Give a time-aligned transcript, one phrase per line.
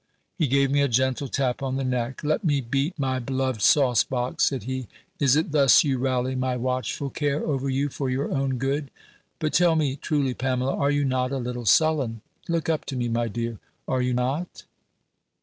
[0.35, 4.03] He gave me a gentle tap on the neck: "Let me beat my beloved sauce
[4.03, 4.87] box," said he:
[5.19, 8.89] "is it thus you rally my watchful care over you for your own good?
[9.37, 12.21] But tell me, truly, Pamela, are you not a little sullen?
[12.47, 13.59] Look up to me, my dear.
[13.87, 14.63] Are you not?"